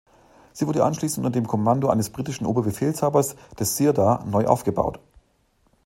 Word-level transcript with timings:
Sie 0.51 0.65
wurde 0.65 0.83
anschließend 0.83 1.23
unter 1.23 1.39
dem 1.39 1.45
Kommando 1.47 1.89
eines 1.89 2.09
britischen 2.09 2.47
Oberbefehlshabers, 2.47 3.35
des 3.59 3.77
Sirdar, 3.77 4.25
neu 4.25 4.47
aufgebaut. 4.47 4.99